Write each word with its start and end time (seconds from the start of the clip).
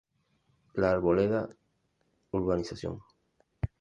La 0.73 0.89
Arboleda, 0.89 1.47
Urb. 2.31 3.03